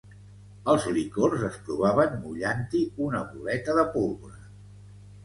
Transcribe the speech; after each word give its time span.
Els 0.71 0.85
licors 0.93 1.43
es 1.49 1.59
provaven 1.67 2.15
mullant-hi 2.23 2.81
una 3.09 3.21
boleta 3.35 3.77
de 3.81 3.85
pólvora. 3.97 4.41